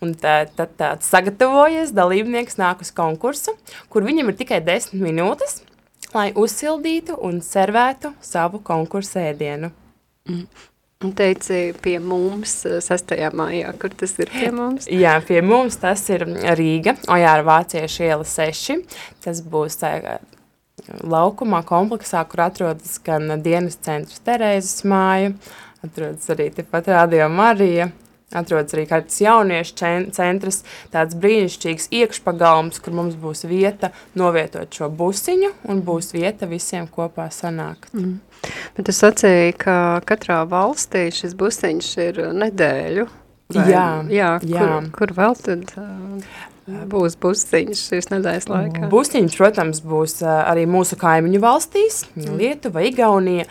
[0.00, 3.52] Un tad, tad tāds sagatavojies, dalībnieks nāk uz konkursu,
[3.92, 5.60] kur viņam ir tikai 10 minūtes,
[6.14, 9.70] lai uzsildītu un servētu savu konkursu ēdienu.
[10.28, 10.66] Mm.
[11.00, 13.14] Un teici pie mums 6.
[13.32, 14.84] maijā, kur tas ir pie mums?
[15.02, 16.26] Jā, pie mums tas ir
[16.58, 18.76] Rīga, Ojāra Vāciešu iela 6.
[19.24, 19.94] Tas būs tā,
[21.00, 25.32] laukumā kompleksā, kur atrodas gan dienas centrs Terēzes māja,
[25.84, 27.88] atrodas arī tepat Radio Marija,
[28.36, 29.76] atrodas arī kāds jauniešu
[30.14, 30.62] centrs,
[30.92, 37.30] tāds brīnišķīgs iekšpagalms, kur mums būs vieta novietot šo busiņu un būs vieta visiem kopā
[37.34, 37.92] sanākt.
[37.96, 38.20] Mm.
[38.76, 39.74] Bet tu sacīji, ka
[40.08, 43.08] katrā valstī šis busiņš ir nedēļu.
[43.50, 44.62] Vai, jā, jā, jā.
[44.62, 46.36] Kur, kur vēl tad uh,
[46.90, 48.86] būs busiņš šīs nedēļas laikā?
[48.92, 52.04] Busiņš, protams, būs uh, arī mūsu kaimiņu valstīs.
[52.14, 53.48] Lietuva, Igaunija,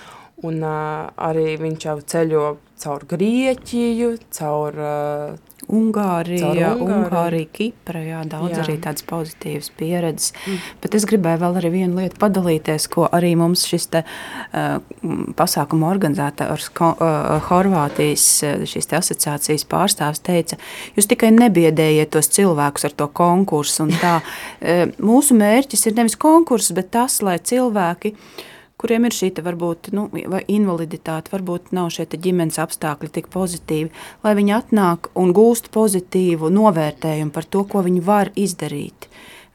[0.48, 2.46] un uh, arī viņš jau ceļo
[2.80, 5.38] caur Grieķiju, caur uh,
[5.70, 6.96] Ungārija, caur Ungāriju.
[6.96, 8.64] Ungārija, Kipra, jā, daudz jā.
[8.64, 10.34] arī tādas pozitīvas pieredzes.
[10.48, 10.64] Mm.
[10.82, 14.80] Bet es gribēju vēl arī vienu lietu padalīties, ko arī mums šis te uh,
[15.38, 18.28] pasākuma organizētājs uh, Horvātijas
[18.70, 20.58] šīs te asociācijas pārstāvs teica,
[20.98, 24.20] jūs tikai nebiedējiet tos cilvēkus ar to konkursu un tā.
[24.20, 28.48] Uh, mūsu mērķis ir nevis konkurss, bet tas, lai cilvēki uh,
[28.80, 30.08] kuriem ir šī varbūt nu,
[30.48, 33.92] invaliditāte, varbūt nav šie ģimenes apstākļi tik pozitīvi,
[34.24, 39.10] lai viņi atnāk un gūst pozitīvu novērtējumu par to, ko viņi var izdarīt.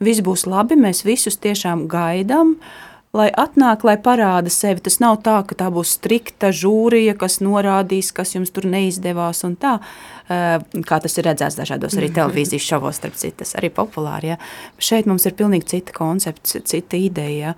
[0.05, 2.57] Viss būs labi, mēs visus tiešām gaidām.
[2.59, 4.83] Uh, lai atnāk, lai parāda sevi.
[4.85, 9.55] Tas nav tā, ka tā būs strikta žūrija, kas norādīs, kas jums tur neizdevās un
[9.61, 9.79] tā,
[10.29, 14.35] eh, kā tas ir redzēts dažādos arī televīzijas šovos, starp citu, tas arī populāri.
[14.35, 14.37] Ja.
[14.79, 17.55] Šeit mums ir pilnīgi cita koncepts, cita ideja.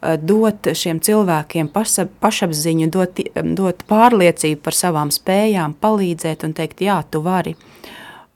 [0.00, 0.16] Ja.
[0.16, 3.20] Dot šiem cilvēkiem paša, pašapziņu, dot,
[3.54, 7.56] dot pārliecību par savām spējām, palīdzēt un teikt, jā, tu vari.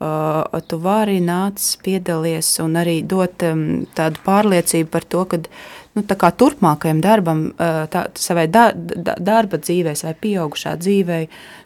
[0.05, 5.39] Uh, tu vari nāc, piedalies un arī dot um, tādu pārliecību par to, ka
[5.95, 11.21] nu, turpmākajam darbam, tā, savai da, da, darba dzīvē, vai pieaugušā dzīvē,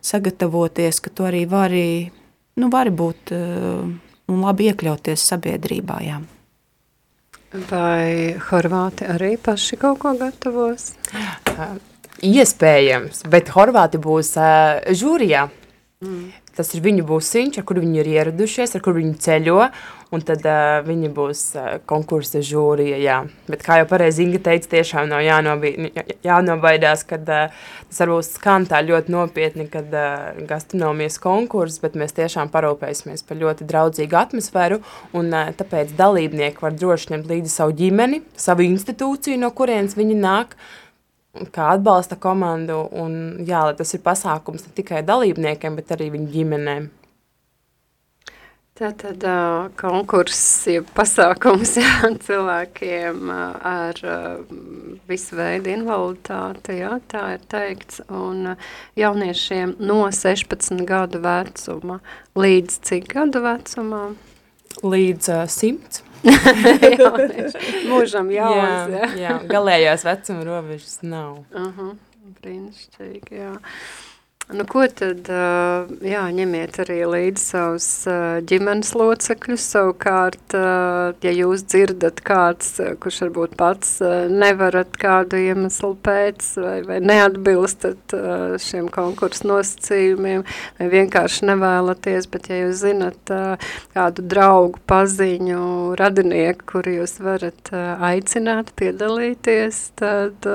[0.05, 1.89] sagatavoties, ka tu arī vari,
[2.61, 3.33] nu, vari būt
[4.29, 6.01] un labi iekļauties sabiedrībā.
[6.05, 6.21] Jā.
[7.71, 10.91] Vai Horvāti arī paši kaut ko gatavos?
[12.29, 15.47] Iespējams, bet Horvāti būs uh, žūrijā.
[15.99, 16.29] Mm.
[16.55, 19.65] Tas ir viņu būsiņš, ar kuru viņi ir ieradušies, ar kuru viņi ceļo,
[20.15, 23.17] un tad uh, viņi būs uh, konkursa žūrija, jā.
[23.51, 25.73] Bet kā jau pareizi Inga teica, tiešām nav jānobi,
[26.23, 27.51] jānobaidās, kad uh,
[27.91, 33.43] tas varbūt skan tā ļoti nopietni, kad uh, gastronomijas konkurss, bet mēs tiešām parūpēsimies par
[33.43, 34.79] ļoti draudzīgu atmosfēru,
[35.19, 40.23] un uh, tāpēc dalībnieki var droši ņemt līdzi savu ģimeni, savu institūciju, no kurienes viņi
[40.23, 40.88] nāk, uh,
[41.55, 42.81] kā atbalsta komandu.
[42.99, 46.89] Un, jā, tas ir pasākums ne tikai dalībniekiem, bet arī viņu ģimenēm.
[48.79, 54.45] Tātad uh, konkurss, ja pasākums jā, cilvēkiem ar uh,
[55.11, 61.99] visu veidu invaliditāti, jā, tā ir teikts, un uh, jauniešiem no 16 gadu vecuma
[62.39, 64.05] līdz cik gadu vecumā?
[64.87, 66.08] Līdz uh, 100.
[67.91, 68.51] Mūžam jā.
[69.19, 71.45] jā, galējās vecuma robežas nav.
[71.53, 71.95] Uh -huh,
[72.43, 73.53] brīnišķīgi, jā.
[74.49, 75.27] Nu, ko tad,
[76.09, 77.89] jā, ņemiet arī līdzi savus
[78.49, 80.57] ģimenes locekļus, savukārt,
[81.21, 82.71] ja jūs dzirdat kāds,
[83.05, 83.93] kurš varbūt pats
[84.33, 88.17] nevarat kādu iemeslu pēc vai, vai neatbilstat
[88.65, 90.49] šiem konkursu nosacījumiem,
[90.81, 93.37] vai vienkārši nevēlaties, bet ja jūs zinat
[93.93, 95.65] kādu draugu, paziņu,
[96.01, 97.69] radinieku, kuru jūs varat
[98.01, 100.49] aicināt piedalīties, tad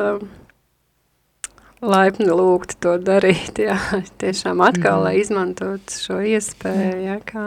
[1.83, 3.77] laipni lūgti to darīt, jā,
[4.21, 5.05] tiešām atkal, mm.
[5.07, 7.45] lai izmantot šo iespēju, jā, kā,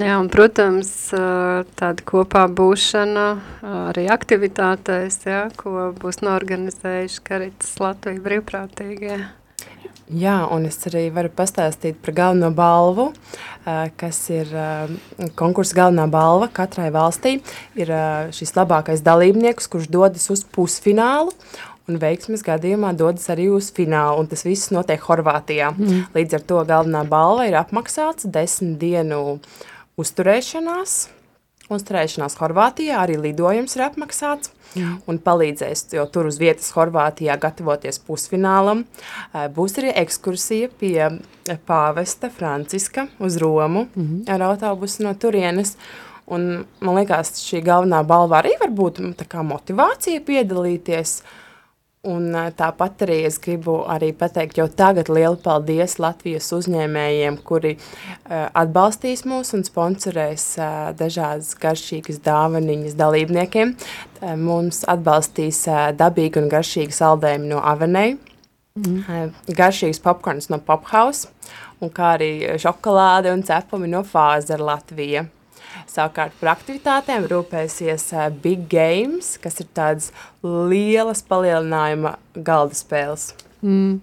[0.00, 0.92] jā, un, protams,
[1.78, 3.26] tāda kopā būšana
[3.88, 9.18] arī aktivitātēs, jā, ko būs norganizējuši Karitas Latvija brīvprātīgie.
[10.08, 13.10] Jā, un es arī varu pastāstīt par galveno balvu,
[14.00, 14.48] kas ir
[15.36, 17.34] konkursa galvenā balva katrai valstī.
[17.76, 17.92] Ir
[18.32, 21.34] šis labākais dalībnieks, kurš dodas uz pusfinālu,
[21.88, 25.72] un veiksmes gadījumā dodas arī uz finālu, un tas viss notiek Horvātijā.
[25.74, 26.08] Mm.
[26.16, 29.38] Līdz ar to galvenā balva ir apmaksāts desmit dienu
[29.98, 30.98] uzturēšanās,
[31.72, 34.98] uzturēšanās Horvātijā, arī lidojums ir apmaksāts, mm.
[35.10, 38.84] un palīdzēs, jo tur uz vietas Horvātijā gatavoties pusfinālam.
[39.56, 41.08] Būs arī ekskursija pie
[41.68, 44.28] pāvesta Franciska uz Romu mm.
[44.32, 45.76] ar autobusu no turienes,
[46.28, 46.42] Un
[46.84, 49.00] man liekas, šī galvenā balva arī var būt
[49.48, 51.22] motivācija piedalīties.
[52.06, 57.72] Un eh, tāpat arī es gribu arī pateikt jau tagad lielu paldies Latvijas uzņēmējiem, kuri
[57.74, 63.74] uh, atbalstīs mūs un sponsorēs uh, dažādas garšīgas dāvaniņas dalībniekiem.
[63.74, 68.14] Uh, mums atbalstīs uh, dabīgi un garšīgi saldējumi no Avenei,
[68.78, 69.34] mm.
[69.58, 71.32] garšīgs popkorns no Pophouse,
[71.82, 72.30] un kā arī
[72.62, 75.26] šokolāde un cepumi no Fāzer Latvija.
[75.90, 80.10] Savukārt par aktivitātēm rūpēsies uh, Big Games, kas ir tādas
[80.42, 83.32] lielas palielinājuma galda spēles.
[83.62, 83.98] Mm.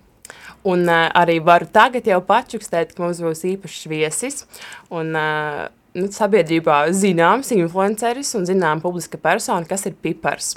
[0.65, 4.45] Un uh, arī varu tagad jau pačukstēt, ka mums būs īpašs viesis.
[4.89, 10.55] Un, uh, nu, sabiedrībā zināms influenceris un zinām publiska persona, kas ir pipars,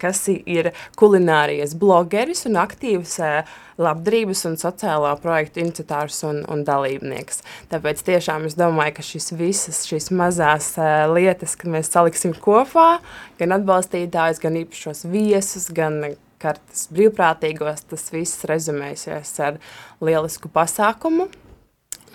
[0.00, 0.70] kas ir
[1.00, 3.16] kulinārijas blogeris un aktīvs
[3.80, 7.40] labdarības un sociālā projektu iniciatārs un, un dalībnieks.
[7.72, 10.74] Tāpēc tiešām es domāju, ka šis visas šīs mazās
[11.14, 12.98] lietas, kad mēs saliksim kopā,
[13.40, 16.02] gan atbalstītājs, gan īpašos viesus, gan
[16.40, 19.60] kartas brīvprātīgos, tas viss rezumēsies ar
[20.04, 21.28] lielisku pasākumu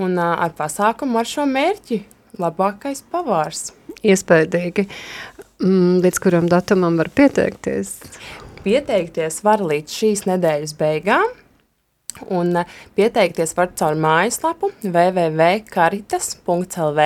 [0.02, 2.02] un ar pasākumu ar šo mērķi
[2.42, 3.62] labākais pavārs.
[4.06, 4.84] Iespējīgi.
[5.64, 7.90] Mm, līdz kuram datumam var pieteikties?
[8.66, 11.28] Pieteikties var līdz šīs nedēļas beigām.
[12.32, 12.48] Un
[12.96, 17.02] pieteikties var caur mājaslapu www.karitas.lv.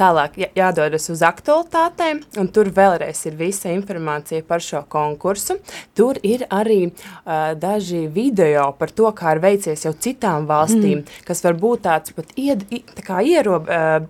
[0.00, 5.58] Tālāk jādodas uz aktualitātēm, un tur vēlreiz ir visa informācija par šo konkursu.
[5.92, 11.20] Tur ir arī uh, daži video par to, kā ir veicies jau citām valstīm, mm.
[11.28, 12.64] kas var būt tāds pat ied,
[12.96, 14.08] tā kā ierob, uh,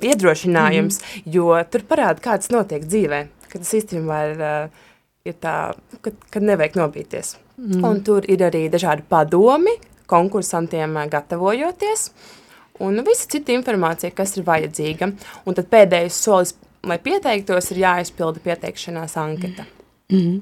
[0.00, 1.28] iedrošinājums, mm.
[1.36, 3.20] jo tur parāda, kā tas notiek dzīvē,
[3.52, 5.56] ka tas īstenībā ir, uh, ir tā,
[6.00, 7.36] kad, kad nevajag nobīties.
[7.60, 7.84] Mm.
[7.84, 9.76] Un tur ir arī dažādi padomi
[10.08, 12.08] konkursantiem gatavojoties.
[12.08, 12.36] Uh,
[12.80, 15.12] un visa cita informācija, kas ir vajadzīga.
[15.44, 16.54] Un tad pēdējais solis,
[16.86, 19.66] lai pieteiktos, ir jāizpilda pieteikšanās anketa.
[20.12, 20.40] Mm -hmm.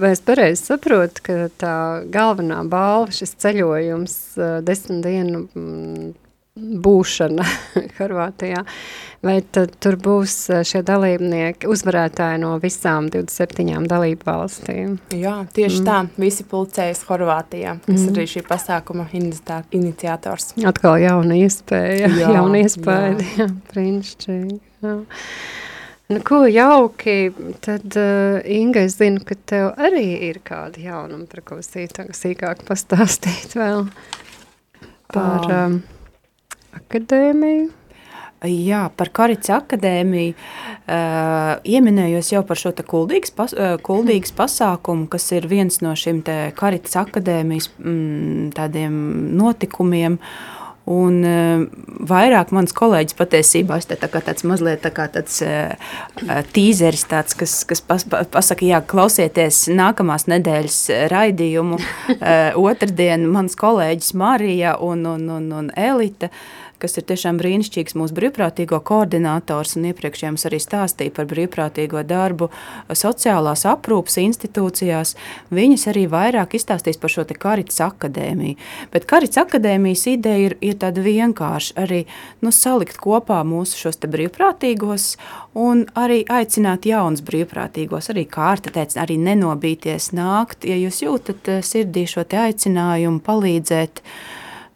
[0.00, 1.76] Vai es pareizi saprotu, ka tā
[2.12, 4.16] galvenā balva, šis ceļojums,
[4.64, 6.12] desmit dienu mm,
[6.52, 7.44] būšana
[7.98, 8.60] Horvātijā,
[9.24, 14.98] vai tad tur būs eh, šie dalībnieki, uzvarētāji no visām 27 dalību valstīm?
[15.16, 15.86] Jā, tieši mm.
[15.88, 18.12] tā, visi pulcējas Horvātijā, kas mm.
[18.12, 20.52] arī šī pasākuma iniciators.
[20.68, 24.96] Atkal jauna iespēja, jā, jauna iespēja, jā, jā brīnišķīgi, jā.
[26.12, 27.30] Nu, ko jauki,
[27.64, 33.56] tad uh, Inga, es zinu, ka tev arī ir kāda jaunuma, par ko sīkāk pastāstīt
[33.56, 33.86] vēl
[35.14, 35.48] par...
[35.48, 35.80] Um,
[36.80, 37.70] akadēmiju?
[38.42, 45.28] Jā, par Karits akadēmiju uh, ieminējos jau par šo kuldīgas, pas, uh, kuldīgas pasākumu, kas
[45.36, 46.24] ir viens no šim
[46.58, 48.96] Karits akadēmijas mm, tādiem
[49.38, 50.18] notikumiem.
[50.90, 51.62] Un uh,
[52.10, 55.76] vairāk mans kolēģis patiesībā ir tā tāds mazliet tā tāds uh,
[56.50, 60.80] tīzeris, tāds, kas, kas pas, pasaka, jā, klausieties nākamās nedēļas
[61.14, 61.78] raidījumu.
[62.18, 66.42] Uh, otrdien mans kolēģis Marija un, un, un, un Elita uh,
[66.82, 72.48] kas ir tiešām brīnišķīgs mūsu brīvprātīgo koordinators iepriekš jums arī stāstīja par brīvprātīgo darbu
[72.98, 75.14] sociālās aprūpas institūcijās.
[75.54, 78.58] Viņas arī vairāk izstāstīs par šo te Karits akadēmiju.
[78.92, 82.02] Bet Karits akadēmijas ideja ir, ir tāda vienkārša arī
[82.42, 85.08] nu, salikt kopā mūsu šos brīvprātīgos
[85.58, 91.60] un arī aicināt jaunus brīvprātīgos, arī kārta teica, arī nenobīties nākt, ja jūs jūtat eh,
[91.66, 94.00] sirdī šo aicinājumu palīdzēt,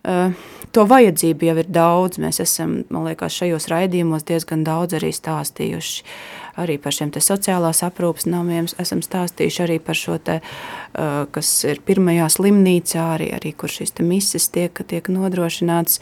[0.06, 2.20] uh, to vajadzību jau ir daudz.
[2.20, 6.04] Mēs esam, man liekas, šajos raidījumos diezgan daudz arī stāstījuši.
[6.60, 11.82] Arī par šiem sociālās aprūpas namiem esam stāstījuši arī par šo, te, uh, kas ir
[11.84, 16.00] pirmajā slimnīcā, arī, arī kur šīs mises tiek, tiek nodrošināts.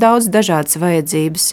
[0.00, 1.52] Daudz dažādas vajadzības.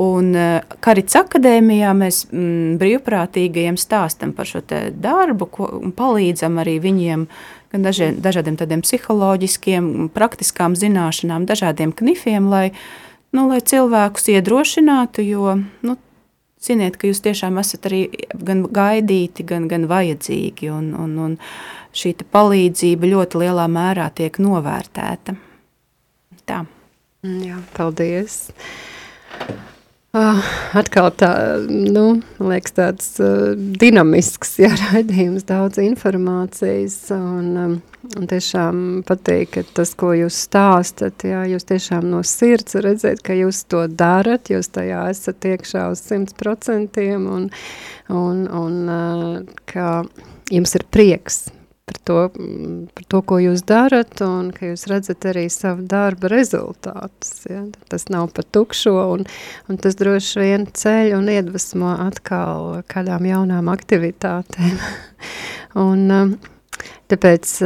[0.00, 6.78] Un uh, Karits akadēmijā mēs mm, brīvprātīgajiem stāstam par šo darbu ko, un palīdzam arī
[6.82, 7.26] viņiem
[7.70, 12.70] gan dažiem, dažādiem tādiem psiholoģiskiem, praktiskām zināšanām, dažādiem knifiem, lai,
[13.36, 15.56] nu, lai cilvēkus iedrošinātu, jo,
[15.86, 15.96] nu,
[16.60, 18.02] ziniet, ka jūs tiešām esat arī
[18.34, 21.38] gan gaidīti, gan, gan vajadzīgi, un, un, un
[21.96, 25.38] šī palīdzība ļoti lielā mērā tiek novērtēta.
[26.50, 26.64] Tā.
[27.20, 28.46] Jā, paldies!
[30.10, 30.40] Uh,
[30.74, 31.28] atkal tā,
[31.70, 37.76] nu, liekas tāds uh, dinamisks, jā, raidījums, daudz informācijas, un, um,
[38.18, 43.38] un tiešām patīk, ka tas, ko jūs stāstat, jā, jūs tiešām no sirds redzēt, ka
[43.38, 47.46] jūs to darat, jūs tajā esat iekšā uz simts procentiem, un,
[48.10, 49.92] un, un uh, ka
[50.50, 51.44] jums ir prieks
[51.90, 52.18] par to,
[52.94, 57.32] par to, ko jūs darat, un ka jūs redzat arī savu darba rezultātus.
[57.50, 57.64] Ja?
[57.90, 59.26] Tas nav pa tukšo, un,
[59.66, 64.78] un tas droši vien ceļ un iedvesmo atkal kādām jaunām aktivitātēm.
[65.86, 66.36] un, um,
[67.10, 67.56] tāpēc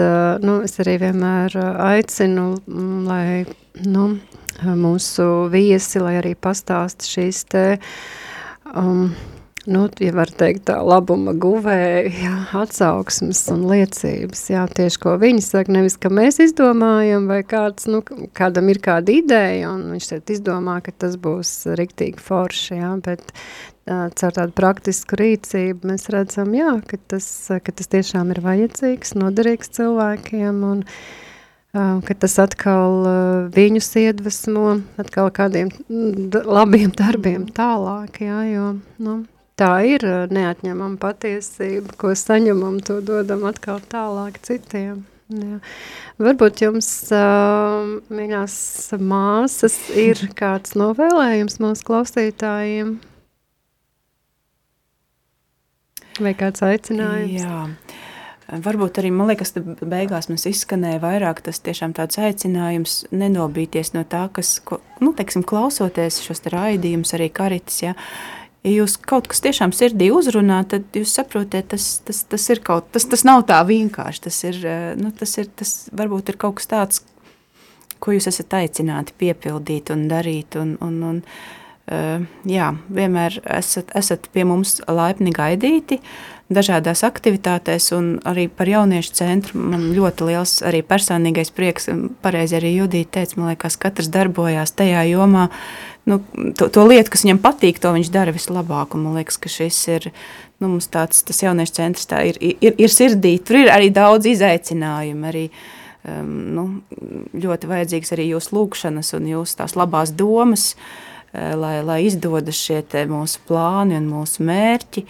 [0.45, 2.49] nu, es arī vienmēr aicinu,
[3.11, 3.45] lai
[3.85, 4.09] nu,
[4.65, 7.67] mūsu viesi, lai arī pastāst šīs te
[8.73, 9.11] um,
[9.67, 15.45] nu, ja var teikt tā labuma guvēja, jā, atsauksmes un liecības, jā, tieši ko viņi
[15.45, 18.03] saka, nevis, ka mēs izdomājam, vai kāds, nu,
[18.37, 23.35] kādam ir kāda ideja, un viņš šeit izdomā, ka tas būs riktīgi forši, jā, bet
[23.89, 29.73] caur tādu praktisku rīcību mēs redzam, jā, ka tas, ka tas tiešām ir vajadzīgs, noderīgs
[29.77, 30.83] cilvēkiem, un
[31.75, 33.05] ka tas atkal
[33.55, 35.73] viņus iedvesmo, atkal kādiem
[36.31, 39.23] labiem darbiem tālāk, jā, jo, nu,
[39.61, 45.05] tā ir neatņemama patiesība, ko saņemam, to dodam atkal tālāk citiem.
[45.33, 45.59] Jā.
[46.21, 46.89] Varbūt jums,
[48.13, 48.57] mīļās
[49.01, 52.97] māsas, ir kāds novēlējums mūsu klausītājiem?
[56.23, 57.41] Vai kāds aicinājums?
[57.41, 57.63] Jā.
[58.45, 64.27] Varbūt arī, man liekas, beigās mums izskanēja vairāk tas tiešām tāds aicinājums nenobīties no tā,
[64.37, 69.29] kas, ko, nu, teiksim, klausoties šos te raidījumus, arī karitas, ja, uh, ja jūs kaut
[69.31, 73.45] kas tiešām sirdī uzrunā, tad jūs saprotat, tas, tas, tas ir kaut tas, tas nav
[73.49, 74.25] tā vienkārši.
[74.29, 77.03] Tas ir, eh, nu, tas ir, tas varbūt ir kaut kas tāds,
[78.01, 80.57] ko jūs esat aicināti piepildīt un darīt.
[80.61, 81.21] Un, un, un,
[81.85, 86.01] jā, vienmēr esat, esat pie mums laipni gaidīti.
[86.55, 91.89] Dažādās aktivitātēs, un arī par jauniešu centru man ļoti liels arī personīgais prieks.
[92.25, 95.47] Pareizi arī Judita teica, man liekas, katrs darbojās tajā jomā,
[96.09, 96.21] nu,
[96.57, 98.97] to, to lietu, kas viņam patīk, to viņš dara vislabāk.
[98.97, 100.11] Un man liekas, ka šis ir
[100.61, 103.39] nu, tāds, tas jauniešu centrs, ir, ir, ir sirdī.
[103.41, 105.33] Tur ir arī daudz izaicinājumu.
[105.33, 105.47] Arī,
[106.05, 106.69] um, nu,
[107.41, 112.83] ļoti vajadzīgs arī jūsu lūkšanas un jūsu tās labās domas, uh, lai, lai izdodas šie
[113.11, 115.07] mūsu plāni un mūsu mērķi.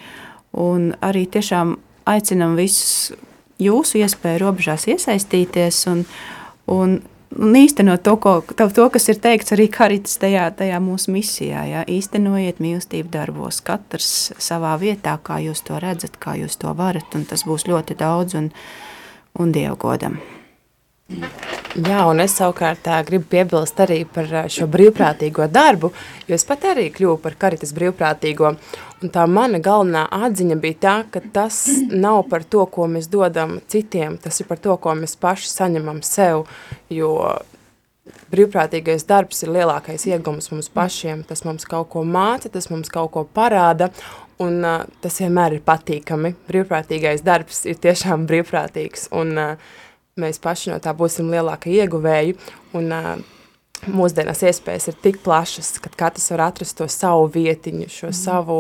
[0.65, 1.77] Un arī tiešām
[2.11, 3.15] aicinam visus
[3.63, 6.05] jūsu iespēju robežās iesaistīties un,
[6.71, 7.01] un
[7.39, 11.65] un īstenot to, ko, to, kas ir teikts arī karitas tajā, tajā mūsu misijā.
[11.71, 11.83] Jā.
[11.91, 17.27] Īstenojiet mīlestību darbos, katrs savā vietā, kā jūs to redzat, kā jūs to varat, un
[17.29, 18.51] tas būs ļoti daudz un,
[19.41, 20.21] un dievgodam.
[21.75, 25.89] Jā, un es savukārt gribu piebilst arī par šo brīvprātīgo darbu,
[26.29, 28.53] jo es pat arī kļuvu par karitas brīvprātīgo.
[29.03, 31.59] Un tā mana galvenā atziņa bija tā, ka tas
[31.91, 35.99] nav par to, ko mēs dodam citiem, tas ir par to, ko mēs paši saņemam
[36.07, 36.47] sev,
[36.95, 37.17] jo
[38.31, 43.11] brīvprātīgais darbs ir lielākais iegums mums pašiem, tas mums kaut ko māca, tas mums kaut
[43.17, 43.91] ko parāda,
[44.39, 46.37] un uh, tas vienmēr ir patīkami.
[46.47, 49.75] Brīvprātīgais darbs ir tiešām brīvprātīgs, un uh,
[50.21, 52.37] mēs paši no tā būsim lielākie ieguvēji,
[52.79, 53.15] un uh,
[53.91, 58.17] mūsdienās iespējas ir tik plašas, ka katrs var atrast to savu vietiņu, šo mm.
[58.17, 58.59] savu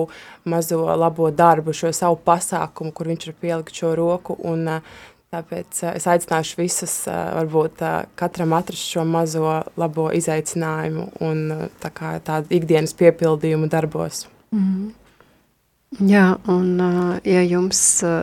[0.50, 4.96] mazo labo darbu, šo savu pasākumu, kur viņš var pielikt šo roku, un uh,
[5.34, 7.82] tāpēc es aicināšu visus, varbūt
[8.18, 14.26] katram atrast šo mazo labo izaicinājumu un tā kā tādu ikdienas piepildījumu darbos.
[14.54, 14.92] Mm.
[16.02, 16.80] Jā, un
[17.22, 17.78] ja jums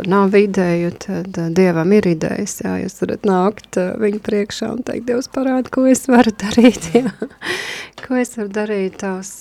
[0.10, 5.30] nav ideju, tad Dievam ir idejas, jā, jūs varat nākt viņu priekšā un teikt, Dievs
[5.32, 7.14] parāda, ko es varu darīt, jā.
[8.02, 9.32] ko es varu darīt tavs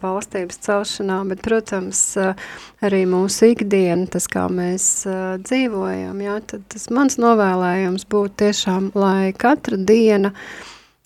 [0.00, 2.02] valstības celšanā, bet, protams,
[2.80, 4.90] arī mūsu ikdiena, tas, kā mēs
[5.44, 10.32] dzīvojam, jā, tad tas mans novēlējums būtu tiešām, lai katra diena,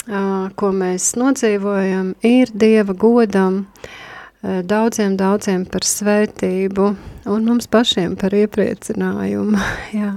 [0.07, 3.97] ko mēs nodzīvojam, ir Dieva godam, uh,
[4.43, 6.93] daudziem, daudziem par svētību
[7.29, 9.59] un mums pašiem par iepriecinājumu.
[9.99, 10.15] Jā.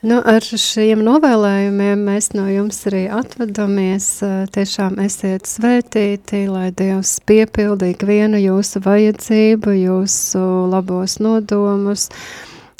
[0.00, 4.06] Nu, ar šiem novēlējumiem mēs no jums arī atvadamies.
[4.24, 12.08] Eh, tiešām esiet svētīti, lai Dievs piepildītu vienu jūsu vajadzību, jūsu labos nodomus,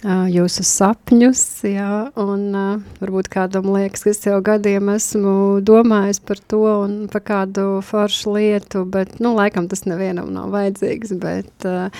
[0.04, 6.40] jūsu sapņus, jā, un uh, varbūt kādam liekas, ka es jau gadiem esmu domājis par
[6.48, 11.92] to un par kādu foršu lietu, bet, nu, laikam tas nevienam nav vajadzīgs, bet uh,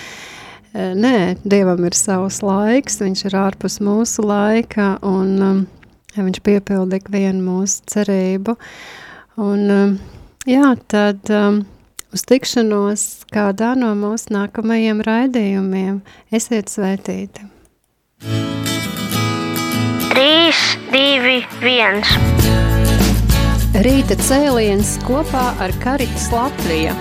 [0.73, 5.61] nē, Dievam ir savs laiks, viņš ir ārpus mūsu laika, un um,
[6.17, 8.57] viņš piepilda ikvienu mūsu cerību,
[9.37, 9.95] un um,
[10.49, 11.63] jā, tad um,
[12.09, 16.01] uz tikšanos kādā no mūsu nākamajiem raidījumiem.
[16.33, 17.60] Esiet svētīti!
[18.21, 18.29] 3,
[20.93, 22.03] 2, 1.
[23.81, 26.93] Rīta cēliens kopā ar Karitas Latviju.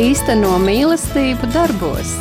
[0.00, 2.14] Īsteno mīlestību darbos.